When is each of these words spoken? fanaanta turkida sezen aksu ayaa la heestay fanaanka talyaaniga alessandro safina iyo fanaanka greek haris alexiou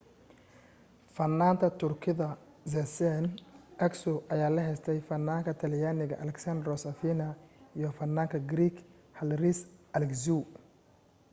fanaanta 1.15 1.67
turkida 1.81 2.27
sezen 2.73 3.27
aksu 3.87 4.13
ayaa 4.35 4.47
la 4.55 4.63
heestay 4.67 4.95
fanaanka 5.09 5.53
talyaaniga 5.63 6.19
alessandro 6.23 6.73
safina 6.85 7.27
iyo 7.79 7.89
fanaanka 7.99 8.37
greek 8.53 8.75
haris 9.19 9.59
alexiou 10.01 10.41